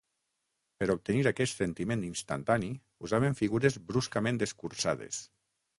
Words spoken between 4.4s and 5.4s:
escurçades.